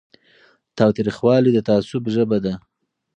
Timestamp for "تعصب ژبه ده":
1.67-2.53